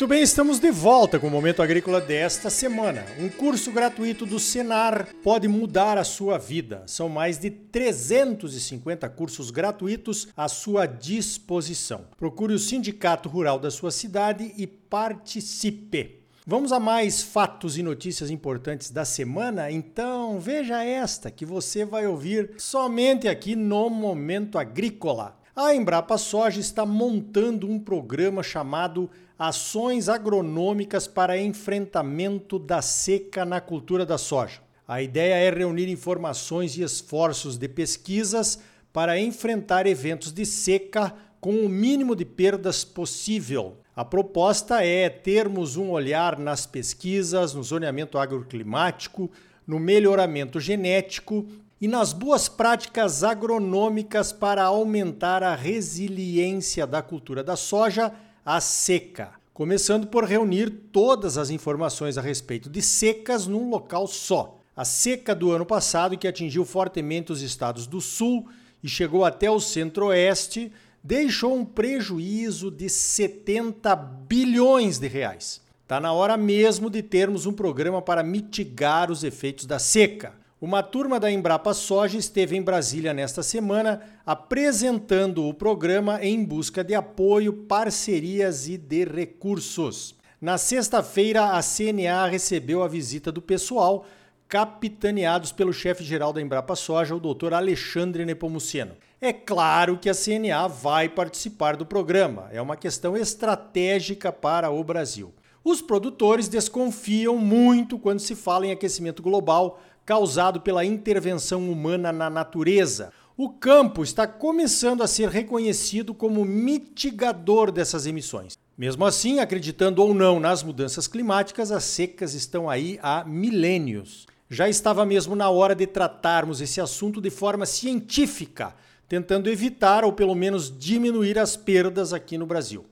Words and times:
Muito 0.00 0.08
bem, 0.08 0.22
estamos 0.22 0.58
de 0.58 0.70
volta 0.70 1.18
com 1.18 1.26
o 1.26 1.30
Momento 1.30 1.60
Agrícola 1.60 2.00
desta 2.00 2.48
semana. 2.48 3.04
Um 3.18 3.28
curso 3.28 3.70
gratuito 3.70 4.24
do 4.24 4.40
Senar 4.40 5.06
pode 5.22 5.46
mudar 5.46 5.98
a 5.98 6.04
sua 6.04 6.38
vida. 6.38 6.84
São 6.86 7.06
mais 7.06 7.38
de 7.38 7.50
350 7.50 9.06
cursos 9.10 9.50
gratuitos 9.50 10.28
à 10.34 10.48
sua 10.48 10.86
disposição. 10.86 12.06
Procure 12.16 12.54
o 12.54 12.58
sindicato 12.58 13.28
rural 13.28 13.58
da 13.58 13.70
sua 13.70 13.90
cidade 13.90 14.54
e 14.56 14.66
participe. 14.66 16.22
Vamos 16.46 16.72
a 16.72 16.80
mais 16.80 17.20
fatos 17.20 17.76
e 17.76 17.82
notícias 17.82 18.30
importantes 18.30 18.90
da 18.90 19.04
semana? 19.04 19.70
Então 19.70 20.40
veja 20.40 20.82
esta 20.82 21.30
que 21.30 21.44
você 21.44 21.84
vai 21.84 22.06
ouvir 22.06 22.52
somente 22.56 23.28
aqui 23.28 23.54
no 23.54 23.90
Momento 23.90 24.56
Agrícola. 24.56 25.38
A 25.54 25.74
Embrapa 25.74 26.16
Soja 26.16 26.58
está 26.58 26.86
montando 26.86 27.68
um 27.68 27.78
programa 27.78 28.42
chamado 28.42 29.10
Ações 29.40 30.10
Agronômicas 30.10 31.06
para 31.06 31.40
Enfrentamento 31.40 32.58
da 32.58 32.82
Seca 32.82 33.42
na 33.42 33.58
Cultura 33.58 34.04
da 34.04 34.18
Soja. 34.18 34.60
A 34.86 35.00
ideia 35.00 35.32
é 35.32 35.48
reunir 35.48 35.88
informações 35.88 36.76
e 36.76 36.82
esforços 36.82 37.56
de 37.56 37.66
pesquisas 37.66 38.60
para 38.92 39.18
enfrentar 39.18 39.86
eventos 39.86 40.30
de 40.30 40.44
seca 40.44 41.14
com 41.40 41.54
o 41.54 41.70
mínimo 41.70 42.14
de 42.14 42.26
perdas 42.26 42.84
possível. 42.84 43.78
A 43.96 44.04
proposta 44.04 44.84
é 44.84 45.08
termos 45.08 45.74
um 45.74 45.88
olhar 45.88 46.38
nas 46.38 46.66
pesquisas, 46.66 47.54
no 47.54 47.62
zoneamento 47.62 48.18
agroclimático, 48.18 49.30
no 49.66 49.80
melhoramento 49.80 50.60
genético 50.60 51.46
e 51.80 51.88
nas 51.88 52.12
boas 52.12 52.46
práticas 52.46 53.24
agronômicas 53.24 54.32
para 54.32 54.64
aumentar 54.64 55.42
a 55.42 55.54
resiliência 55.54 56.86
da 56.86 57.00
cultura 57.00 57.42
da 57.42 57.56
soja 57.56 58.12
à 58.44 58.60
seca. 58.60 59.32
Começando 59.52 60.06
por 60.06 60.24
reunir 60.24 60.70
todas 60.92 61.36
as 61.36 61.50
informações 61.50 62.16
a 62.16 62.20
respeito 62.20 62.70
de 62.70 62.80
secas 62.80 63.46
num 63.46 63.68
local 63.68 64.06
só. 64.06 64.58
A 64.74 64.84
seca 64.84 65.34
do 65.34 65.50
ano 65.50 65.66
passado, 65.66 66.16
que 66.16 66.26
atingiu 66.26 66.64
fortemente 66.64 67.32
os 67.32 67.42
estados 67.42 67.86
do 67.86 68.00
sul 68.00 68.48
e 68.82 68.88
chegou 68.88 69.24
até 69.24 69.50
o 69.50 69.60
centro-oeste, 69.60 70.72
deixou 71.02 71.54
um 71.54 71.64
prejuízo 71.64 72.70
de 72.70 72.88
70 72.88 73.94
bilhões 73.94 74.98
de 74.98 75.08
reais. 75.08 75.60
Está 75.82 76.00
na 76.00 76.12
hora 76.12 76.36
mesmo 76.36 76.88
de 76.88 77.02
termos 77.02 77.46
um 77.46 77.52
programa 77.52 78.00
para 78.00 78.22
mitigar 78.22 79.10
os 79.10 79.24
efeitos 79.24 79.66
da 79.66 79.78
seca. 79.78 80.39
Uma 80.60 80.82
turma 80.82 81.18
da 81.18 81.30
Embrapa 81.30 81.72
Soja 81.72 82.18
esteve 82.18 82.54
em 82.54 82.60
Brasília 82.60 83.14
nesta 83.14 83.42
semana 83.42 84.02
apresentando 84.26 85.46
o 85.46 85.54
programa 85.54 86.22
em 86.22 86.44
busca 86.44 86.84
de 86.84 86.94
apoio, 86.94 87.50
parcerias 87.50 88.68
e 88.68 88.76
de 88.76 89.06
recursos. 89.06 90.14
Na 90.38 90.58
sexta-feira, 90.58 91.56
a 91.56 91.62
CNA 91.62 92.26
recebeu 92.26 92.82
a 92.82 92.88
visita 92.88 93.32
do 93.32 93.40
pessoal, 93.40 94.04
capitaneados 94.46 95.50
pelo 95.50 95.72
chefe-geral 95.72 96.30
da 96.30 96.42
Embrapa 96.42 96.76
Soja, 96.76 97.16
o 97.16 97.20
Dr. 97.20 97.54
Alexandre 97.54 98.26
Nepomuceno. 98.26 98.92
É 99.18 99.32
claro 99.32 99.96
que 99.96 100.10
a 100.10 100.14
CNA 100.14 100.68
vai 100.68 101.08
participar 101.08 101.74
do 101.74 101.86
programa, 101.86 102.50
é 102.52 102.60
uma 102.60 102.76
questão 102.76 103.16
estratégica 103.16 104.30
para 104.30 104.68
o 104.68 104.84
Brasil. 104.84 105.32
Os 105.62 105.82
produtores 105.82 106.48
desconfiam 106.48 107.36
muito 107.36 107.98
quando 107.98 108.18
se 108.18 108.34
fala 108.34 108.66
em 108.66 108.72
aquecimento 108.72 109.22
global 109.22 109.78
causado 110.10 110.60
pela 110.60 110.84
intervenção 110.84 111.70
humana 111.70 112.10
na 112.10 112.28
natureza. 112.28 113.12
O 113.36 113.48
campo 113.48 114.02
está 114.02 114.26
começando 114.26 115.04
a 115.04 115.06
ser 115.06 115.28
reconhecido 115.28 116.12
como 116.12 116.44
mitigador 116.44 117.70
dessas 117.70 118.06
emissões. 118.06 118.58
Mesmo 118.76 119.06
assim, 119.06 119.38
acreditando 119.38 120.02
ou 120.02 120.12
não 120.12 120.40
nas 120.40 120.64
mudanças 120.64 121.06
climáticas, 121.06 121.70
as 121.70 121.84
secas 121.84 122.34
estão 122.34 122.68
aí 122.68 122.98
há 123.00 123.22
milênios. 123.24 124.26
Já 124.50 124.68
estava 124.68 125.06
mesmo 125.06 125.36
na 125.36 125.48
hora 125.48 125.76
de 125.76 125.86
tratarmos 125.86 126.60
esse 126.60 126.80
assunto 126.80 127.20
de 127.20 127.30
forma 127.30 127.64
científica, 127.64 128.74
tentando 129.08 129.48
evitar 129.48 130.04
ou 130.04 130.12
pelo 130.12 130.34
menos 130.34 130.76
diminuir 130.76 131.38
as 131.38 131.56
perdas 131.56 132.12
aqui 132.12 132.36
no 132.36 132.46
Brasil. 132.46 132.84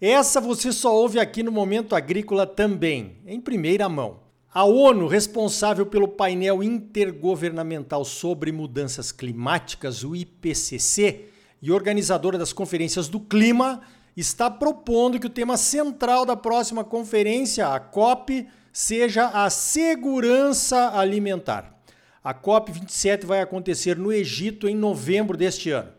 Essa 0.00 0.40
você 0.40 0.72
só 0.72 0.96
ouve 0.96 1.20
aqui 1.20 1.42
no 1.42 1.52
Momento 1.52 1.94
Agrícola 1.94 2.46
também, 2.46 3.18
em 3.26 3.42
primeira 3.42 3.90
mão. 3.90 4.21
A 4.54 4.64
ONU, 4.64 5.06
responsável 5.06 5.86
pelo 5.86 6.06
painel 6.06 6.62
intergovernamental 6.62 8.04
sobre 8.04 8.52
mudanças 8.52 9.10
climáticas, 9.10 10.04
o 10.04 10.14
IPCC, 10.14 11.24
e 11.62 11.72
organizadora 11.72 12.36
das 12.36 12.52
conferências 12.52 13.08
do 13.08 13.18
clima, 13.18 13.80
está 14.14 14.50
propondo 14.50 15.18
que 15.18 15.26
o 15.26 15.30
tema 15.30 15.56
central 15.56 16.26
da 16.26 16.36
próxima 16.36 16.84
conferência, 16.84 17.66
a 17.66 17.80
COP, 17.80 18.46
seja 18.70 19.28
a 19.28 19.48
segurança 19.48 20.98
alimentar. 20.98 21.74
A 22.22 22.34
COP 22.34 22.72
27 22.72 23.24
vai 23.24 23.40
acontecer 23.40 23.96
no 23.96 24.12
Egito 24.12 24.68
em 24.68 24.76
novembro 24.76 25.34
deste 25.34 25.70
ano. 25.70 25.92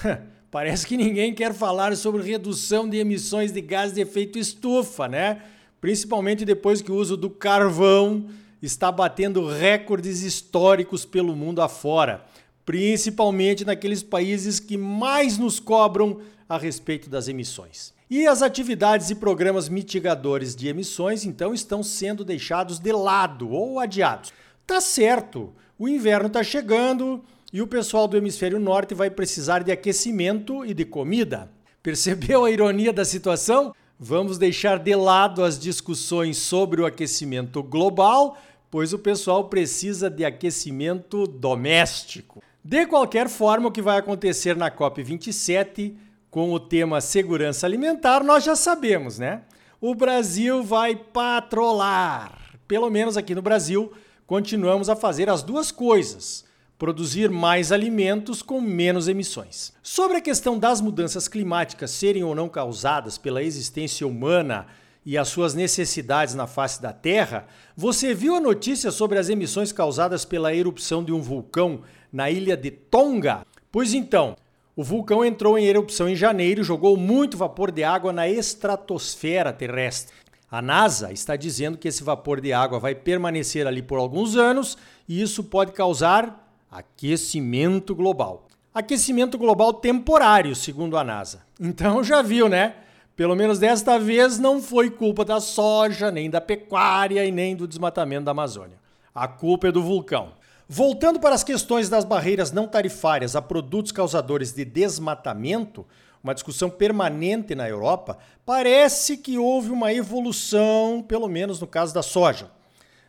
Parece 0.48 0.86
que 0.86 0.96
ninguém 0.96 1.34
quer 1.34 1.52
falar 1.52 1.96
sobre 1.96 2.22
redução 2.22 2.88
de 2.88 2.98
emissões 2.98 3.50
de 3.50 3.60
gás 3.60 3.92
de 3.92 4.00
efeito 4.00 4.38
estufa, 4.38 5.08
né? 5.08 5.42
Principalmente 5.80 6.44
depois 6.44 6.80
que 6.80 6.90
o 6.90 6.96
uso 6.96 7.16
do 7.16 7.30
carvão 7.30 8.26
está 8.62 8.90
batendo 8.90 9.46
recordes 9.46 10.22
históricos 10.22 11.04
pelo 11.04 11.36
mundo 11.36 11.62
afora, 11.62 12.24
principalmente 12.64 13.64
naqueles 13.64 14.02
países 14.02 14.58
que 14.58 14.76
mais 14.76 15.38
nos 15.38 15.60
cobram 15.60 16.20
a 16.48 16.58
respeito 16.58 17.08
das 17.08 17.28
emissões. 17.28 17.94
E 18.08 18.26
as 18.26 18.40
atividades 18.40 19.10
e 19.10 19.16
programas 19.16 19.68
mitigadores 19.68 20.54
de 20.54 20.68
emissões 20.68 21.24
então 21.24 21.52
estão 21.52 21.82
sendo 21.82 22.24
deixados 22.24 22.78
de 22.78 22.92
lado 22.92 23.50
ou 23.50 23.80
adiados. 23.80 24.32
Tá 24.64 24.80
certo, 24.80 25.52
o 25.78 25.88
inverno 25.88 26.28
está 26.28 26.42
chegando 26.42 27.22
e 27.52 27.60
o 27.60 27.66
pessoal 27.66 28.06
do 28.06 28.16
hemisfério 28.16 28.60
norte 28.60 28.94
vai 28.94 29.10
precisar 29.10 29.62
de 29.62 29.72
aquecimento 29.72 30.64
e 30.64 30.72
de 30.72 30.84
comida. 30.84 31.50
Percebeu 31.82 32.44
a 32.44 32.50
ironia 32.50 32.92
da 32.92 33.04
situação? 33.04 33.74
Vamos 33.98 34.36
deixar 34.36 34.78
de 34.78 34.94
lado 34.94 35.42
as 35.42 35.58
discussões 35.58 36.36
sobre 36.36 36.82
o 36.82 36.86
aquecimento 36.86 37.62
global, 37.62 38.36
pois 38.70 38.92
o 38.92 38.98
pessoal 38.98 39.48
precisa 39.48 40.10
de 40.10 40.22
aquecimento 40.22 41.26
doméstico. 41.26 42.42
De 42.62 42.84
qualquer 42.84 43.26
forma, 43.26 43.68
o 43.68 43.72
que 43.72 43.80
vai 43.80 43.96
acontecer 43.96 44.54
na 44.54 44.70
COP27 44.70 45.94
com 46.30 46.52
o 46.52 46.60
tema 46.60 47.00
segurança 47.00 47.66
alimentar, 47.66 48.22
nós 48.22 48.44
já 48.44 48.54
sabemos, 48.54 49.18
né? 49.18 49.40
O 49.80 49.94
Brasil 49.94 50.62
vai 50.62 50.94
patrolar. 50.94 52.38
Pelo 52.68 52.90
menos 52.90 53.16
aqui 53.16 53.34
no 53.34 53.40
Brasil, 53.40 53.90
continuamos 54.26 54.90
a 54.90 54.96
fazer 54.96 55.30
as 55.30 55.42
duas 55.42 55.72
coisas 55.72 56.44
produzir 56.78 57.30
mais 57.30 57.72
alimentos 57.72 58.42
com 58.42 58.60
menos 58.60 59.08
emissões. 59.08 59.72
Sobre 59.82 60.18
a 60.18 60.20
questão 60.20 60.58
das 60.58 60.80
mudanças 60.80 61.26
climáticas 61.26 61.90
serem 61.90 62.22
ou 62.22 62.34
não 62.34 62.48
causadas 62.48 63.16
pela 63.16 63.42
existência 63.42 64.06
humana 64.06 64.66
e 65.04 65.16
as 65.16 65.28
suas 65.28 65.54
necessidades 65.54 66.34
na 66.34 66.46
face 66.46 66.82
da 66.82 66.92
Terra, 66.92 67.46
você 67.76 68.12
viu 68.12 68.34
a 68.34 68.40
notícia 68.40 68.90
sobre 68.90 69.18
as 69.18 69.28
emissões 69.28 69.72
causadas 69.72 70.24
pela 70.24 70.54
erupção 70.54 71.02
de 71.02 71.12
um 71.12 71.22
vulcão 71.22 71.82
na 72.12 72.30
ilha 72.30 72.56
de 72.56 72.70
Tonga? 72.70 73.46
Pois 73.70 73.94
então, 73.94 74.36
o 74.74 74.84
vulcão 74.84 75.24
entrou 75.24 75.56
em 75.56 75.64
erupção 75.64 76.08
em 76.08 76.16
janeiro 76.16 76.60
e 76.60 76.64
jogou 76.64 76.96
muito 76.96 77.36
vapor 77.36 77.70
de 77.70 77.82
água 77.82 78.12
na 78.12 78.28
estratosfera 78.28 79.52
terrestre. 79.52 80.14
A 80.50 80.60
NASA 80.60 81.12
está 81.12 81.34
dizendo 81.34 81.78
que 81.78 81.88
esse 81.88 82.04
vapor 82.04 82.40
de 82.40 82.52
água 82.52 82.78
vai 82.78 82.94
permanecer 82.94 83.66
ali 83.66 83.82
por 83.82 83.98
alguns 83.98 84.36
anos 84.36 84.76
e 85.08 85.22
isso 85.22 85.42
pode 85.44 85.72
causar 85.72 86.45
Aquecimento 86.70 87.94
global. 87.94 88.48
Aquecimento 88.74 89.38
global 89.38 89.72
temporário, 89.72 90.54
segundo 90.54 90.96
a 90.96 91.04
NASA. 91.04 91.42
Então 91.58 92.04
já 92.04 92.20
viu, 92.20 92.48
né? 92.48 92.74
Pelo 93.14 93.34
menos 93.34 93.58
desta 93.58 93.98
vez 93.98 94.38
não 94.38 94.60
foi 94.60 94.90
culpa 94.90 95.24
da 95.24 95.40
soja, 95.40 96.10
nem 96.10 96.28
da 96.28 96.40
pecuária 96.40 97.24
e 97.24 97.32
nem 97.32 97.56
do 97.56 97.66
desmatamento 97.66 98.26
da 98.26 98.32
Amazônia. 98.32 98.78
A 99.14 99.26
culpa 99.26 99.68
é 99.68 99.72
do 99.72 99.82
vulcão. 99.82 100.32
Voltando 100.68 101.18
para 101.18 101.34
as 101.34 101.44
questões 101.44 101.88
das 101.88 102.04
barreiras 102.04 102.52
não 102.52 102.66
tarifárias 102.66 103.34
a 103.34 103.40
produtos 103.40 103.92
causadores 103.92 104.52
de 104.52 104.64
desmatamento, 104.64 105.86
uma 106.22 106.34
discussão 106.34 106.68
permanente 106.68 107.54
na 107.54 107.68
Europa, 107.68 108.18
parece 108.44 109.16
que 109.16 109.38
houve 109.38 109.70
uma 109.70 109.94
evolução, 109.94 111.04
pelo 111.06 111.28
menos 111.28 111.60
no 111.60 111.66
caso 111.66 111.94
da 111.94 112.02
soja. 112.02 112.50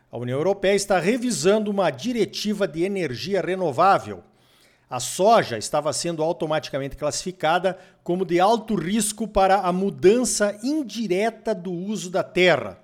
A 0.09 0.17
União 0.17 0.37
Europeia 0.37 0.73
está 0.73 0.99
revisando 0.99 1.69
uma 1.69 1.89
diretiva 1.89 2.65
de 2.65 2.83
energia 2.83 3.41
renovável. 3.41 4.23
A 4.89 5.01
soja 5.01 5.57
estava 5.57 5.91
sendo 5.91 6.23
automaticamente 6.23 6.95
classificada 6.95 7.77
como 8.03 8.25
de 8.25 8.39
alto 8.39 8.73
risco 8.73 9.27
para 9.27 9.57
a 9.59 9.73
mudança 9.73 10.57
indireta 10.63 11.53
do 11.53 11.73
uso 11.73 12.09
da 12.09 12.23
terra. 12.23 12.79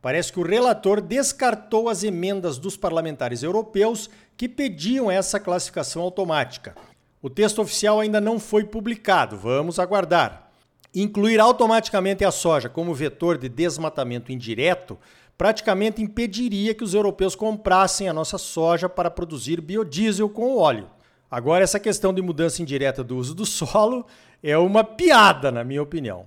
Parece 0.00 0.32
que 0.32 0.38
o 0.38 0.46
relator 0.46 1.00
descartou 1.00 1.88
as 1.88 2.04
emendas 2.04 2.56
dos 2.56 2.76
parlamentares 2.76 3.42
europeus 3.42 4.08
que 4.36 4.48
pediam 4.48 5.10
essa 5.10 5.40
classificação 5.40 6.02
automática. 6.02 6.76
O 7.20 7.28
texto 7.28 7.60
oficial 7.60 7.98
ainda 7.98 8.20
não 8.20 8.38
foi 8.38 8.62
publicado, 8.62 9.36
vamos 9.36 9.80
aguardar. 9.80 10.49
Incluir 10.94 11.38
automaticamente 11.38 12.24
a 12.24 12.30
soja 12.30 12.68
como 12.68 12.94
vetor 12.94 13.38
de 13.38 13.48
desmatamento 13.48 14.32
indireto 14.32 14.98
praticamente 15.38 16.02
impediria 16.02 16.74
que 16.74 16.84
os 16.84 16.92
europeus 16.92 17.34
comprassem 17.34 18.08
a 18.08 18.12
nossa 18.12 18.36
soja 18.36 18.88
para 18.88 19.10
produzir 19.10 19.60
biodiesel 19.60 20.28
com 20.28 20.58
óleo. 20.58 20.90
Agora, 21.30 21.64
essa 21.64 21.80
questão 21.80 22.12
de 22.12 22.20
mudança 22.20 22.60
indireta 22.60 23.02
do 23.02 23.16
uso 23.16 23.34
do 23.34 23.46
solo 23.46 24.04
é 24.42 24.58
uma 24.58 24.84
piada, 24.84 25.50
na 25.50 25.64
minha 25.64 25.82
opinião. 25.82 26.26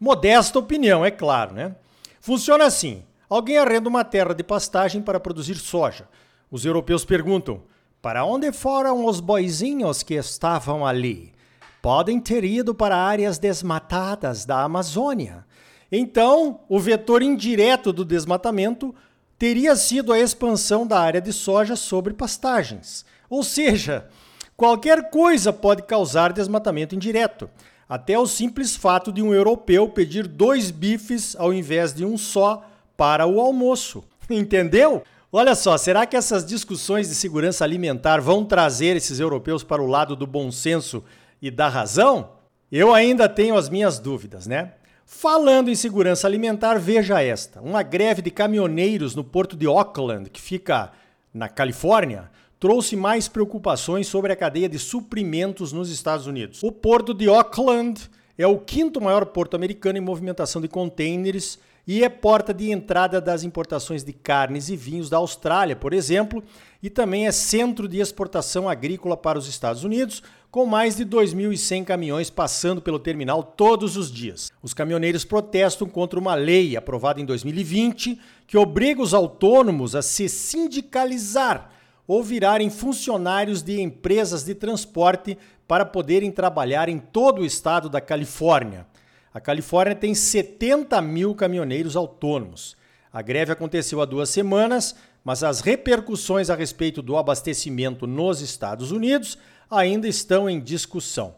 Modesta 0.00 0.58
opinião, 0.58 1.04
é 1.04 1.10
claro, 1.10 1.54
né? 1.54 1.76
Funciona 2.20 2.64
assim: 2.64 3.04
alguém 3.28 3.58
arrenda 3.58 3.88
uma 3.88 4.04
terra 4.04 4.34
de 4.34 4.42
pastagem 4.42 5.02
para 5.02 5.20
produzir 5.20 5.56
soja. 5.56 6.08
Os 6.50 6.64
europeus 6.64 7.04
perguntam: 7.04 7.62
para 8.00 8.24
onde 8.24 8.50
foram 8.52 9.04
os 9.04 9.20
boizinhos 9.20 10.02
que 10.02 10.14
estavam 10.14 10.86
ali? 10.86 11.32
Podem 11.80 12.20
ter 12.20 12.44
ido 12.44 12.74
para 12.74 12.96
áreas 12.96 13.38
desmatadas 13.38 14.44
da 14.44 14.62
Amazônia. 14.62 15.44
Então, 15.90 16.60
o 16.68 16.78
vetor 16.78 17.22
indireto 17.22 17.92
do 17.92 18.04
desmatamento 18.04 18.94
teria 19.38 19.76
sido 19.76 20.12
a 20.12 20.18
expansão 20.18 20.86
da 20.86 21.00
área 21.00 21.20
de 21.20 21.32
soja 21.32 21.76
sobre 21.76 22.12
pastagens. 22.12 23.04
Ou 23.30 23.42
seja, 23.42 24.08
qualquer 24.56 25.10
coisa 25.10 25.52
pode 25.52 25.82
causar 25.82 26.32
desmatamento 26.32 26.94
indireto. 26.94 27.48
Até 27.88 28.18
o 28.18 28.26
simples 28.26 28.76
fato 28.76 29.12
de 29.12 29.22
um 29.22 29.32
europeu 29.32 29.88
pedir 29.88 30.26
dois 30.26 30.70
bifes 30.70 31.34
ao 31.38 31.54
invés 31.54 31.94
de 31.94 32.04
um 32.04 32.18
só 32.18 32.62
para 32.96 33.26
o 33.26 33.40
almoço. 33.40 34.04
Entendeu? 34.28 35.02
Olha 35.30 35.54
só, 35.54 35.76
será 35.78 36.04
que 36.04 36.16
essas 36.16 36.44
discussões 36.44 37.08
de 37.08 37.14
segurança 37.14 37.64
alimentar 37.64 38.20
vão 38.20 38.44
trazer 38.44 38.96
esses 38.96 39.20
europeus 39.20 39.62
para 39.62 39.82
o 39.82 39.86
lado 39.86 40.16
do 40.16 40.26
bom 40.26 40.50
senso 40.50 41.04
e 41.40 41.50
da 41.50 41.68
razão? 41.68 42.30
Eu 42.70 42.94
ainda 42.94 43.28
tenho 43.28 43.56
as 43.56 43.68
minhas 43.68 43.98
dúvidas, 43.98 44.46
né? 44.46 44.72
Falando 45.06 45.70
em 45.70 45.74
segurança 45.74 46.26
alimentar, 46.26 46.78
veja 46.78 47.22
esta: 47.22 47.60
uma 47.60 47.82
greve 47.82 48.20
de 48.20 48.30
caminhoneiros 48.30 49.14
no 49.14 49.24
porto 49.24 49.56
de 49.56 49.66
Auckland, 49.66 50.28
que 50.28 50.40
fica 50.40 50.92
na 51.32 51.48
Califórnia, 51.48 52.30
trouxe 52.60 52.94
mais 52.94 53.28
preocupações 53.28 54.06
sobre 54.06 54.32
a 54.32 54.36
cadeia 54.36 54.68
de 54.68 54.78
suprimentos 54.78 55.72
nos 55.72 55.90
Estados 55.90 56.26
Unidos. 56.26 56.62
O 56.62 56.70
porto 56.70 57.14
de 57.14 57.28
Auckland 57.28 58.10
é 58.36 58.46
o 58.46 58.58
quinto 58.58 59.00
maior 59.00 59.24
porto 59.26 59.54
americano 59.54 59.98
em 59.98 60.02
movimentação 60.02 60.60
de 60.60 60.68
contêineres 60.68 61.58
e 61.88 62.04
é 62.04 62.08
porta 62.10 62.52
de 62.52 62.70
entrada 62.70 63.18
das 63.18 63.42
importações 63.42 64.04
de 64.04 64.12
carnes 64.12 64.68
e 64.68 64.76
vinhos 64.76 65.08
da 65.08 65.16
Austrália, 65.16 65.74
por 65.74 65.94
exemplo, 65.94 66.44
e 66.82 66.90
também 66.90 67.26
é 67.26 67.32
centro 67.32 67.88
de 67.88 67.98
exportação 67.98 68.68
agrícola 68.68 69.16
para 69.16 69.38
os 69.38 69.48
Estados 69.48 69.84
Unidos, 69.84 70.22
com 70.50 70.66
mais 70.66 70.96
de 70.96 71.06
2.100 71.06 71.86
caminhões 71.86 72.28
passando 72.28 72.82
pelo 72.82 72.98
terminal 72.98 73.42
todos 73.42 73.96
os 73.96 74.12
dias. 74.12 74.52
Os 74.62 74.74
caminhoneiros 74.74 75.24
protestam 75.24 75.88
contra 75.88 76.20
uma 76.20 76.34
lei 76.34 76.76
aprovada 76.76 77.22
em 77.22 77.24
2020 77.24 78.20
que 78.46 78.58
obriga 78.58 79.00
os 79.00 79.14
autônomos 79.14 79.96
a 79.96 80.02
se 80.02 80.28
sindicalizar 80.28 81.70
ou 82.06 82.22
virarem 82.22 82.68
funcionários 82.68 83.62
de 83.62 83.80
empresas 83.80 84.44
de 84.44 84.54
transporte 84.54 85.38
para 85.66 85.86
poderem 85.86 86.30
trabalhar 86.30 86.90
em 86.90 86.98
todo 86.98 87.40
o 87.40 87.46
estado 87.46 87.88
da 87.88 88.00
Califórnia. 88.00 88.86
A 89.32 89.40
Califórnia 89.40 89.94
tem 89.94 90.14
70 90.14 91.00
mil 91.02 91.34
caminhoneiros 91.34 91.96
autônomos. 91.96 92.76
A 93.12 93.22
greve 93.22 93.52
aconteceu 93.52 94.00
há 94.00 94.04
duas 94.04 94.28
semanas, 94.30 94.94
mas 95.24 95.42
as 95.42 95.60
repercussões 95.60 96.50
a 96.50 96.54
respeito 96.54 97.02
do 97.02 97.16
abastecimento 97.16 98.06
nos 98.06 98.40
Estados 98.40 98.92
Unidos 98.92 99.38
ainda 99.70 100.08
estão 100.08 100.48
em 100.48 100.60
discussão. 100.60 101.34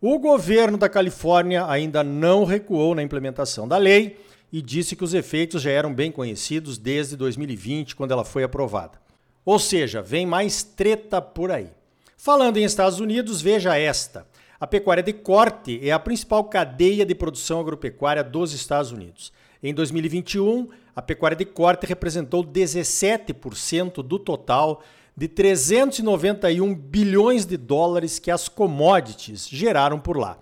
O 0.00 0.18
governo 0.18 0.76
da 0.76 0.88
Califórnia 0.88 1.66
ainda 1.66 2.02
não 2.02 2.44
recuou 2.44 2.94
na 2.94 3.02
implementação 3.02 3.68
da 3.68 3.76
lei 3.78 4.18
e 4.52 4.60
disse 4.60 4.94
que 4.94 5.04
os 5.04 5.14
efeitos 5.14 5.62
já 5.62 5.70
eram 5.70 5.94
bem 5.94 6.12
conhecidos 6.12 6.76
desde 6.76 7.16
2020, 7.16 7.96
quando 7.96 8.10
ela 8.10 8.24
foi 8.24 8.42
aprovada. 8.42 9.00
Ou 9.44 9.58
seja, 9.58 10.02
vem 10.02 10.26
mais 10.26 10.62
treta 10.62 11.22
por 11.22 11.50
aí. 11.50 11.70
Falando 12.16 12.56
em 12.56 12.64
Estados 12.64 13.00
Unidos, 13.00 13.40
veja 13.40 13.76
esta. 13.76 14.26
A 14.62 14.66
pecuária 14.68 15.02
de 15.02 15.12
corte 15.12 15.80
é 15.82 15.90
a 15.90 15.98
principal 15.98 16.44
cadeia 16.44 17.04
de 17.04 17.16
produção 17.16 17.58
agropecuária 17.58 18.22
dos 18.22 18.52
Estados 18.52 18.92
Unidos. 18.92 19.32
Em 19.60 19.74
2021, 19.74 20.68
a 20.94 21.02
pecuária 21.02 21.36
de 21.36 21.44
corte 21.44 21.84
representou 21.84 22.44
17% 22.44 24.04
do 24.04 24.20
total 24.20 24.80
de 25.16 25.26
391 25.26 26.76
bilhões 26.76 27.44
de 27.44 27.56
dólares 27.56 28.20
que 28.20 28.30
as 28.30 28.48
commodities 28.48 29.48
geraram 29.48 29.98
por 29.98 30.16
lá. 30.16 30.38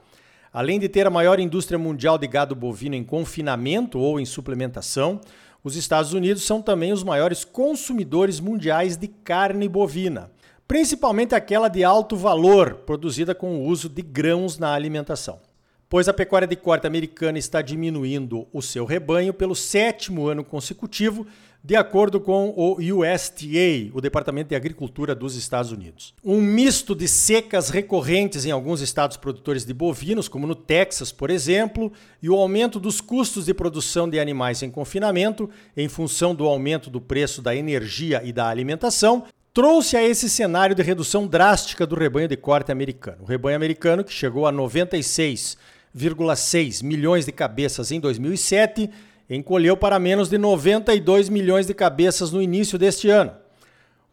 Além 0.52 0.78
de 0.78 0.87
ter 0.87 1.06
a 1.06 1.11
maior 1.11 1.40
indústria 1.40 1.78
mundial 1.78 2.19
de 2.19 2.26
gado 2.26 2.55
bovino 2.55 2.94
em 2.94 3.02
confinamento 3.02 3.99
ou 3.99 4.20
em 4.20 4.26
suplementação, 4.26 5.19
os 5.64 5.76
Estados 5.76 6.12
Unidos 6.12 6.43
são 6.43 6.61
também 6.61 6.93
os 6.93 7.02
maiores 7.02 7.43
consumidores 7.43 8.38
mundiais 8.38 8.99
de 8.99 9.08
carne 9.08 9.66
bovina 9.66 10.31
principalmente 10.70 11.34
aquela 11.34 11.67
de 11.67 11.82
alto 11.82 12.14
valor, 12.14 12.75
produzida 12.87 13.34
com 13.34 13.56
o 13.56 13.64
uso 13.64 13.88
de 13.88 14.02
grãos 14.02 14.56
na 14.56 14.72
alimentação. 14.72 15.40
Pois 15.88 16.08
a 16.08 16.14
pecuária 16.14 16.46
de 16.46 16.55
corte 16.55 16.87
americana 16.87 17.40
está 17.40 17.61
diminuindo 17.61 18.46
o 18.52 18.62
seu 18.62 18.84
rebanho 18.84 19.34
pelo 19.34 19.56
sétimo 19.56 20.28
ano 20.28 20.44
consecutivo, 20.44 21.26
de 21.62 21.75
acordo 21.75 22.20
com 22.20 22.50
o 22.56 22.76
USDA, 22.76 23.90
o 23.93 24.00
Departamento 24.00 24.50
de 24.50 24.55
Agricultura 24.55 25.12
dos 25.12 25.34
Estados 25.34 25.72
Unidos. 25.72 26.14
Um 26.25 26.40
misto 26.40 26.94
de 26.94 27.08
secas 27.08 27.69
recorrentes 27.69 28.44
em 28.44 28.52
alguns 28.52 28.81
estados 28.81 29.16
produtores 29.16 29.64
de 29.64 29.75
bovinos, 29.75 30.28
como 30.28 30.46
no 30.46 30.55
Texas, 30.55 31.11
por 31.11 31.31
exemplo, 31.31 31.93
e 32.23 32.31
o 32.31 32.37
aumento 32.37 32.78
dos 32.78 33.00
custos 33.00 33.46
de 33.46 33.55
produção 33.55 34.08
de 34.08 34.20
animais 34.20 34.62
em 34.62 34.70
confinamento, 34.70 35.50
em 35.76 35.88
função 35.88 36.32
do 36.32 36.46
aumento 36.46 36.88
do 36.88 37.00
preço 37.00 37.43
da 37.43 37.56
energia 37.56 38.23
e 38.25 38.32
da 38.32 38.49
alimentação, 38.49 39.26
trouxe 39.52 39.97
a 39.97 40.02
esse 40.02 40.31
cenário 40.31 40.76
de 40.76 40.82
redução 40.82 41.26
drástica 41.26 41.87
do 41.87 41.97
rebanho 41.97 42.29
de 42.29 42.37
corte 42.37 42.70
americano. 42.70 43.23
O 43.23 43.26
rebanho 43.26 43.56
americano, 43.56 44.05
que 44.05 44.12
chegou 44.12 44.47
a 44.47 44.52
96,6 44.52 46.85
milhões 46.85 47.25
de 47.26 47.32
cabeças 47.32 47.91
em 47.91 47.99
2007, 47.99 48.88
encolheu 49.29 49.76
para 49.76 49.99
menos 49.99 50.29
de 50.29 50.38
92 50.38 51.29
milhões 51.29 51.67
de 51.67 51.75
cabeças 51.75 52.31
no 52.32 52.41
início 52.41 52.79
deste 52.79 53.11
ano. 53.11 53.32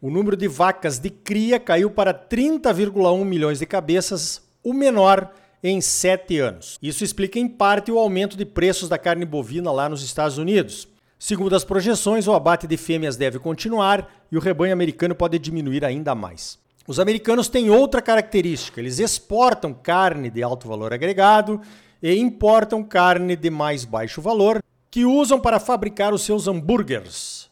O 0.00 0.10
número 0.10 0.36
de 0.36 0.46
vacas 0.46 0.98
de 0.98 1.10
cria 1.10 1.58
caiu 1.58 1.90
para 1.90 2.14
30,1 2.14 3.24
milhões 3.24 3.58
de 3.58 3.66
cabeças, 3.66 4.40
o 4.62 4.72
menor 4.72 5.32
em 5.62 5.80
sete 5.80 6.38
anos. 6.38 6.78
Isso 6.80 7.02
explica 7.02 7.36
em 7.38 7.48
parte 7.48 7.90
o 7.90 7.98
aumento 7.98 8.36
de 8.36 8.44
preços 8.44 8.88
da 8.88 8.96
carne 8.96 9.24
bovina 9.24 9.72
lá 9.72 9.88
nos 9.88 10.04
Estados 10.04 10.38
Unidos. 10.38 10.86
Segundo 11.18 11.56
as 11.56 11.64
projeções, 11.64 12.28
o 12.28 12.32
abate 12.32 12.66
de 12.66 12.76
fêmeas 12.76 13.16
deve 13.16 13.40
continuar 13.40 14.08
e 14.30 14.36
o 14.36 14.40
rebanho 14.40 14.72
americano 14.72 15.14
pode 15.14 15.38
diminuir 15.38 15.84
ainda 15.84 16.14
mais. 16.14 16.58
Os 16.86 17.00
americanos 17.00 17.48
têm 17.48 17.70
outra 17.70 18.00
característica: 18.00 18.80
eles 18.80 19.00
exportam 19.00 19.74
carne 19.74 20.30
de 20.30 20.42
alto 20.42 20.68
valor 20.68 20.92
agregado 20.92 21.60
e 22.00 22.14
importam 22.14 22.84
carne 22.84 23.34
de 23.34 23.50
mais 23.50 23.84
baixo 23.84 24.22
valor, 24.22 24.62
que 24.90 25.04
usam 25.04 25.40
para 25.40 25.58
fabricar 25.58 26.14
os 26.14 26.22
seus 26.22 26.46
hambúrgueres. 26.46 27.48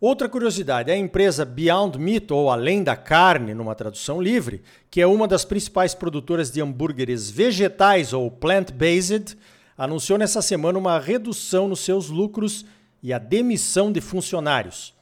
Outra 0.00 0.28
curiosidade, 0.28 0.90
a 0.90 0.96
empresa 0.96 1.44
Beyond 1.44 1.98
Meat, 1.98 2.30
ou 2.30 2.50
Além 2.50 2.82
da 2.82 2.94
Carne, 2.94 3.54
numa 3.54 3.74
tradução 3.74 4.20
livre, 4.20 4.62
que 4.90 5.00
é 5.00 5.06
uma 5.06 5.26
das 5.26 5.44
principais 5.44 5.94
produtoras 5.94 6.50
de 6.50 6.60
hambúrgueres 6.60 7.30
vegetais 7.30 8.12
ou 8.12 8.30
plant-based, 8.30 9.38
anunciou 9.78 10.18
nessa 10.18 10.42
semana 10.42 10.78
uma 10.78 10.98
redução 10.98 11.66
nos 11.66 11.80
seus 11.80 12.10
lucros 12.10 12.66
e 13.02 13.12
a 13.12 13.18
demissão 13.18 13.92
de 13.92 14.00
funcionários. 14.00 14.94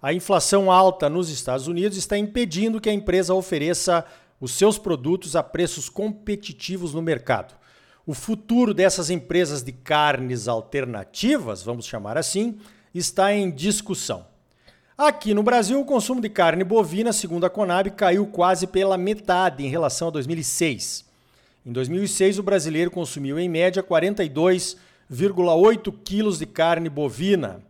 A 0.00 0.12
inflação 0.12 0.70
alta 0.70 1.08
nos 1.08 1.30
Estados 1.30 1.68
Unidos 1.68 1.96
está 1.96 2.18
impedindo 2.18 2.80
que 2.80 2.90
a 2.90 2.92
empresa 2.92 3.34
ofereça 3.34 4.04
os 4.40 4.52
seus 4.52 4.76
produtos 4.76 5.36
a 5.36 5.42
preços 5.42 5.88
competitivos 5.88 6.92
no 6.92 7.00
mercado. 7.00 7.54
O 8.04 8.12
futuro 8.12 8.74
dessas 8.74 9.10
empresas 9.10 9.62
de 9.62 9.70
carnes 9.70 10.48
alternativas, 10.48 11.62
vamos 11.62 11.86
chamar 11.86 12.18
assim, 12.18 12.58
está 12.92 13.32
em 13.32 13.48
discussão. 13.48 14.26
Aqui 14.98 15.32
no 15.32 15.42
Brasil, 15.42 15.80
o 15.80 15.84
consumo 15.84 16.20
de 16.20 16.28
carne 16.28 16.64
bovina, 16.64 17.12
segundo 17.12 17.46
a 17.46 17.50
Conab, 17.50 17.90
caiu 17.92 18.26
quase 18.26 18.66
pela 18.66 18.98
metade 18.98 19.64
em 19.64 19.68
relação 19.68 20.08
a 20.08 20.10
2006. 20.10 21.04
Em 21.64 21.72
2006, 21.72 22.40
o 22.40 22.42
brasileiro 22.42 22.90
consumiu 22.90 23.38
em 23.38 23.48
média 23.48 23.82
42 23.82 24.76
1,8 25.12 25.92
quilos 26.02 26.38
de 26.38 26.46
carne 26.46 26.88
bovina. 26.88 27.60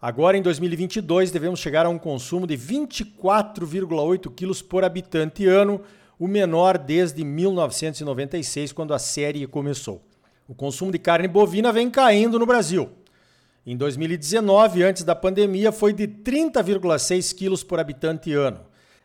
Agora, 0.00 0.36
em 0.36 0.42
2022, 0.42 1.30
devemos 1.30 1.58
chegar 1.58 1.86
a 1.86 1.88
um 1.88 1.98
consumo 1.98 2.46
de 2.46 2.56
24,8 2.56 4.34
quilos 4.34 4.60
por 4.60 4.84
habitante 4.84 5.46
ano, 5.46 5.80
o 6.18 6.28
menor 6.28 6.76
desde 6.76 7.24
1996, 7.24 8.72
quando 8.72 8.92
a 8.92 8.98
série 8.98 9.46
começou. 9.46 10.02
O 10.46 10.54
consumo 10.54 10.92
de 10.92 10.98
carne 10.98 11.28
bovina 11.28 11.72
vem 11.72 11.88
caindo 11.88 12.38
no 12.38 12.44
Brasil. 12.44 12.90
Em 13.64 13.76
2019, 13.76 14.82
antes 14.82 15.02
da 15.02 15.14
pandemia, 15.14 15.72
foi 15.72 15.92
de 15.92 16.06
30,6 16.06 17.34
quilos 17.34 17.64
por 17.64 17.80
habitante 17.80 18.32
ano. 18.34 18.60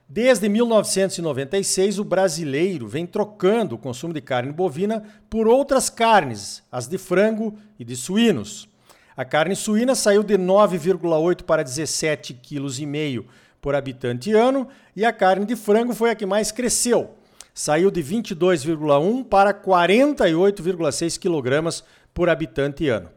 Desde 0.09 0.47
1996, 0.47 1.99
o 1.99 2.03
brasileiro 2.05 2.87
vem 2.87 3.05
trocando 3.05 3.75
o 3.75 3.77
consumo 3.77 4.13
de 4.13 4.21
carne 4.21 4.53
bovina 4.53 5.03
por 5.29 5.47
outras 5.47 5.89
carnes, 5.89 6.63
as 6.71 6.87
de 6.87 6.97
frango 6.97 7.55
e 7.77 7.83
de 7.83 7.93
suínos. 7.95 8.69
A 9.17 9.25
carne 9.25 9.53
suína 9.53 9.95
saiu 9.95 10.23
de 10.23 10.37
9,8 10.37 11.43
para 11.43 11.61
17,5 11.61 12.37
kg 12.41 13.27
por 13.59 13.75
habitante 13.75 14.31
ano 14.31 14.69
e 14.95 15.03
a 15.03 15.11
carne 15.11 15.45
de 15.45 15.57
frango 15.57 15.93
foi 15.93 16.11
a 16.11 16.15
que 16.15 16.25
mais 16.25 16.53
cresceu. 16.53 17.15
Saiu 17.53 17.91
de 17.91 18.01
22,1 18.01 19.25
para 19.25 19.53
48,6 19.53 21.19
kg 21.19 21.83
por 22.13 22.29
habitante 22.29 22.87
ano. 22.87 23.09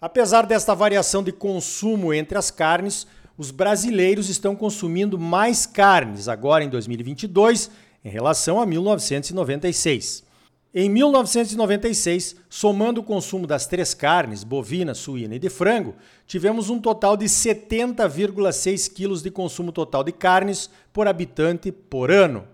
Apesar 0.00 0.46
desta 0.46 0.74
variação 0.74 1.22
de 1.22 1.30
consumo 1.30 2.12
entre 2.12 2.38
as 2.38 2.50
carnes, 2.50 3.06
os 3.38 3.50
brasileiros 3.52 4.28
estão 4.28 4.56
consumindo 4.56 5.16
mais 5.16 5.64
carnes 5.64 6.26
agora 6.26 6.64
em 6.64 6.68
2022 6.68 7.70
em 8.04 8.08
relação 8.08 8.60
a 8.60 8.66
1996. 8.66 10.26
Em 10.74 10.90
1996, 10.90 12.34
somando 12.50 13.00
o 13.00 13.04
consumo 13.04 13.46
das 13.46 13.66
três 13.66 13.94
carnes, 13.94 14.44
bovina, 14.44 14.92
suína 14.92 15.36
e 15.36 15.38
de 15.38 15.48
frango, 15.48 15.94
tivemos 16.26 16.68
um 16.68 16.80
total 16.80 17.16
de 17.16 17.26
70,6 17.26 18.92
quilos 18.92 19.22
de 19.22 19.30
consumo 19.30 19.70
total 19.72 20.02
de 20.02 20.12
carnes 20.12 20.68
por 20.92 21.06
habitante 21.06 21.70
por 21.72 22.10
ano. 22.10 22.44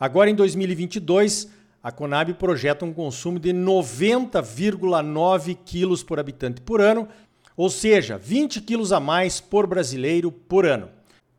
Agora, 0.00 0.30
em 0.30 0.34
2022, 0.34 1.48
a 1.82 1.90
Conab 1.92 2.34
projeta 2.34 2.84
um 2.84 2.92
consumo 2.92 3.38
de 3.38 3.52
90,9 3.52 5.56
quilos 5.64 6.02
por 6.02 6.18
habitante 6.18 6.60
por 6.60 6.80
ano, 6.80 7.08
ou 7.58 7.68
seja, 7.68 8.16
20 8.16 8.60
quilos 8.60 8.92
a 8.92 9.00
mais 9.00 9.40
por 9.40 9.66
brasileiro 9.66 10.30
por 10.30 10.64
ano. 10.64 10.88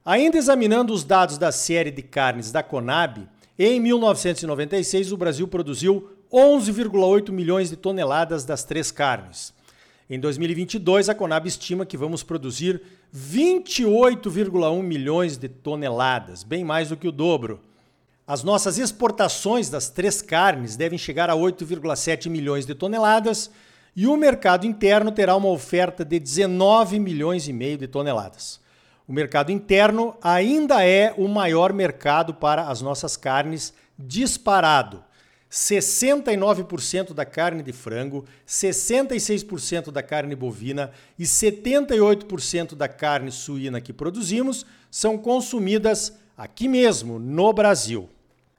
Ainda 0.03 0.37
examinando 0.37 0.93
os 0.93 1.05
dados 1.05 1.37
da 1.37 1.49
série 1.49 1.91
de 1.91 2.01
carnes 2.01 2.51
da 2.51 2.61
Conab, 2.61 3.25
em 3.57 3.79
1996 3.79 5.13
o 5.13 5.17
Brasil 5.17 5.47
produziu 5.47 6.11
11,8 6.29 7.31
milhões 7.31 7.69
de 7.69 7.77
toneladas 7.77 8.43
das 8.43 8.65
três 8.65 8.91
carnes. 8.91 9.53
Em 10.09 10.19
2022, 10.19 11.07
a 11.07 11.15
Conab 11.15 11.47
estima 11.47 11.85
que 11.85 11.95
vamos 11.95 12.21
produzir 12.21 12.81
28,1 13.15 14.83
milhões 14.83 15.37
de 15.37 15.47
toneladas, 15.47 16.43
bem 16.43 16.65
mais 16.65 16.89
do 16.89 16.97
que 16.97 17.07
o 17.07 17.13
dobro. 17.13 17.61
As 18.27 18.43
nossas 18.43 18.77
exportações 18.77 19.69
das 19.69 19.89
três 19.89 20.21
carnes 20.21 20.75
devem 20.75 20.99
chegar 20.99 21.29
a 21.29 21.35
8,7 21.35 22.29
milhões 22.29 22.65
de 22.65 22.75
toneladas 22.75 23.49
e 23.95 24.07
o 24.07 24.15
mercado 24.15 24.65
interno 24.65 25.11
terá 25.11 25.35
uma 25.35 25.49
oferta 25.49 26.05
de 26.05 26.19
19 26.19 26.99
milhões 26.99 27.47
e 27.47 27.53
meio 27.53 27.77
de 27.77 27.87
toneladas. 27.87 28.59
O 29.07 29.13
mercado 29.13 29.51
interno 29.51 30.15
ainda 30.21 30.85
é 30.85 31.13
o 31.17 31.27
maior 31.27 31.73
mercado 31.73 32.33
para 32.33 32.67
as 32.67 32.81
nossas 32.81 33.17
carnes 33.17 33.73
disparado. 33.97 35.03
69% 35.51 37.13
da 37.13 37.25
carne 37.25 37.63
de 37.63 37.73
frango, 37.73 38.23
66% 38.47 39.89
da 39.89 40.03
carne 40.03 40.35
bovina 40.35 40.91
e 41.17 41.23
78% 41.23 42.75
da 42.75 42.87
carne 42.87 43.31
suína 43.31 43.81
que 43.81 43.91
produzimos 43.91 44.63
são 44.91 45.17
consumidas 45.17 46.13
aqui 46.37 46.67
mesmo, 46.67 47.17
no 47.17 47.51
Brasil. 47.51 48.07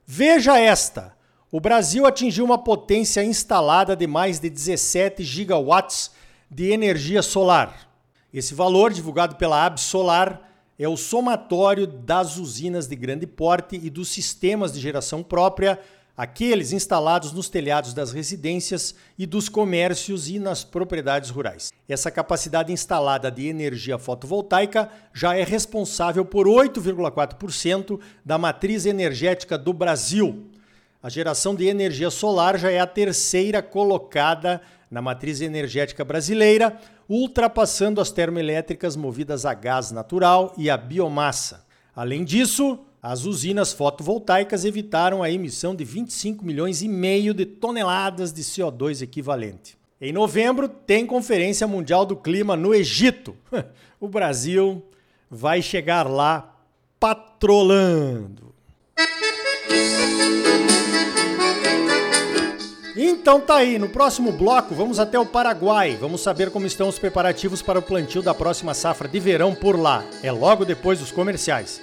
Veja 0.04 0.58
esta: 0.58 1.16
o 1.52 1.58
Brasil 1.58 2.06
atingiu 2.06 2.44
uma 2.44 2.58
potência 2.58 3.24
instalada 3.24 3.96
de 3.96 4.06
mais 4.06 4.38
de 4.38 4.48
17 4.48 5.24
gigawatts 5.24 6.12
de 6.48 6.70
energia 6.70 7.22
solar. 7.22 7.88
Esse 8.32 8.54
valor, 8.54 8.92
divulgado 8.92 9.34
pela 9.34 9.66
Absolar, 9.66 10.48
é 10.78 10.88
o 10.88 10.96
somatório 10.96 11.88
das 11.88 12.36
usinas 12.36 12.86
de 12.86 12.94
grande 12.94 13.26
porte 13.26 13.78
e 13.82 13.90
dos 13.90 14.08
sistemas 14.10 14.72
de 14.72 14.78
geração 14.78 15.24
própria, 15.24 15.80
aqueles 16.16 16.72
instalados 16.72 17.32
nos 17.32 17.48
telhados 17.48 17.92
das 17.92 18.12
residências 18.12 18.94
e 19.18 19.26
dos 19.26 19.48
comércios 19.48 20.28
e 20.28 20.38
nas 20.38 20.62
propriedades 20.62 21.30
rurais. 21.30 21.72
Essa 21.88 22.12
capacidade 22.12 22.72
instalada 22.72 23.28
de 23.28 23.48
energia 23.48 23.98
fotovoltaica 23.98 24.88
já 25.12 25.34
é 25.34 25.42
responsável 25.42 26.24
por 26.24 26.46
8,4% 26.46 27.98
da 28.24 28.38
matriz 28.38 28.86
energética 28.86 29.58
do 29.58 29.72
Brasil 29.72 30.49
a 31.02 31.08
geração 31.08 31.54
de 31.54 31.66
energia 31.66 32.10
solar 32.10 32.58
já 32.58 32.70
é 32.70 32.78
a 32.78 32.86
terceira 32.86 33.62
colocada 33.62 34.60
na 34.90 35.00
matriz 35.00 35.40
energética 35.40 36.04
brasileira, 36.04 36.78
ultrapassando 37.08 38.00
as 38.00 38.10
termoelétricas 38.10 38.96
movidas 38.96 39.46
a 39.46 39.54
gás 39.54 39.90
natural 39.90 40.52
e 40.58 40.68
a 40.68 40.76
biomassa. 40.76 41.64
Além 41.94 42.24
disso, 42.24 42.78
as 43.02 43.24
usinas 43.24 43.72
fotovoltaicas 43.72 44.64
evitaram 44.64 45.22
a 45.22 45.30
emissão 45.30 45.74
de 45.74 45.84
25 45.84 46.44
milhões 46.44 46.82
e 46.82 46.88
meio 46.88 47.32
de 47.32 47.46
toneladas 47.46 48.32
de 48.32 48.42
CO2 48.42 49.00
equivalente. 49.00 49.78
Em 50.00 50.12
novembro, 50.12 50.68
tem 50.68 51.06
Conferência 51.06 51.66
Mundial 51.66 52.04
do 52.04 52.16
Clima 52.16 52.56
no 52.56 52.74
Egito. 52.74 53.34
O 54.02 54.08
Brasil 54.08 54.82
vai 55.30 55.60
chegar 55.60 56.08
lá 56.08 56.56
patrolando. 56.98 58.54
Então 63.02 63.40
tá 63.40 63.54
aí, 63.54 63.78
no 63.78 63.88
próximo 63.88 64.30
bloco 64.30 64.74
vamos 64.74 64.98
até 64.98 65.18
o 65.18 65.24
Paraguai. 65.24 65.96
Vamos 65.98 66.20
saber 66.20 66.50
como 66.50 66.66
estão 66.66 66.86
os 66.86 66.98
preparativos 66.98 67.62
para 67.62 67.78
o 67.78 67.82
plantio 67.82 68.20
da 68.20 68.34
próxima 68.34 68.74
safra 68.74 69.08
de 69.08 69.18
verão 69.18 69.54
por 69.54 69.80
lá. 69.80 70.04
É 70.22 70.30
logo 70.30 70.66
depois 70.66 70.98
dos 70.98 71.10
comerciais. 71.10 71.80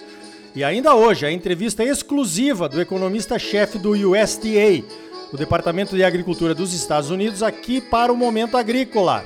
E 0.53 0.63
ainda 0.63 0.93
hoje, 0.93 1.25
a 1.25 1.31
entrevista 1.31 1.83
exclusiva 1.83 2.69
do 2.69 2.79
economista-chefe 2.79 3.79
do 3.79 3.93
USDA, 3.93 4.85
o 5.33 5.37
Departamento 5.37 5.95
de 5.95 6.03
Agricultura 6.03 6.53
dos 6.53 6.71
Estados 6.71 7.09
Unidos, 7.09 7.41
aqui 7.41 7.81
para 7.81 8.13
o 8.13 8.15
Momento 8.15 8.55
Agrícola. 8.55 9.25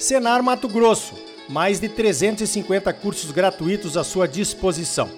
Senar 0.00 0.42
Mato 0.42 0.66
Grosso, 0.66 1.14
mais 1.48 1.78
de 1.78 1.88
350 1.88 2.92
cursos 2.94 3.30
gratuitos 3.30 3.96
à 3.96 4.02
sua 4.02 4.26
disposição. 4.26 5.08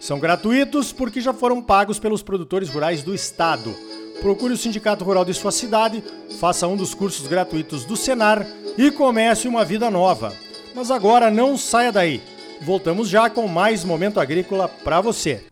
São 0.00 0.18
gratuitos 0.18 0.94
porque 0.94 1.20
já 1.20 1.34
foram 1.34 1.60
pagos 1.60 1.98
pelos 1.98 2.22
produtores 2.22 2.70
rurais 2.70 3.02
do 3.02 3.14
estado. 3.14 3.76
Procure 4.20 4.54
o 4.54 4.56
Sindicato 4.56 5.04
Rural 5.04 5.24
de 5.24 5.34
sua 5.34 5.52
cidade, 5.52 6.02
faça 6.38 6.66
um 6.66 6.76
dos 6.76 6.94
cursos 6.94 7.26
gratuitos 7.26 7.84
do 7.84 7.96
Senar 7.96 8.46
e 8.76 8.90
comece 8.90 9.46
uma 9.48 9.64
vida 9.64 9.90
nova. 9.90 10.32
Mas 10.74 10.90
agora 10.90 11.30
não 11.30 11.56
saia 11.56 11.92
daí. 11.92 12.20
Voltamos 12.60 13.08
já 13.08 13.30
com 13.30 13.46
mais 13.46 13.84
momento 13.84 14.18
agrícola 14.18 14.68
para 14.68 15.00
você. 15.00 15.42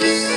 Música 0.00 0.27